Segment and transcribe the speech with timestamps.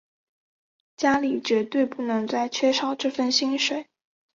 [0.97, 3.85] 家里绝对不能再缺少这份薪水